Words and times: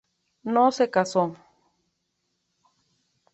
No 0.53 0.71
se 0.71 0.87
casó. 0.89 1.35